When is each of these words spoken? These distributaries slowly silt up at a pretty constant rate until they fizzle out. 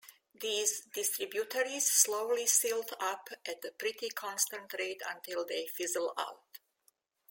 These 0.33 0.81
distributaries 0.91 1.85
slowly 1.85 2.47
silt 2.47 2.91
up 2.99 3.29
at 3.47 3.63
a 3.63 3.69
pretty 3.69 4.09
constant 4.09 4.73
rate 4.73 5.03
until 5.07 5.45
they 5.45 5.67
fizzle 5.67 6.15
out. 6.17 6.57